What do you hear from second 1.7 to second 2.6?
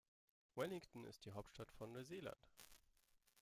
von Neuseeland.